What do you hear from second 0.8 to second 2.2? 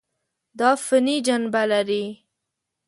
فني جنبه لري.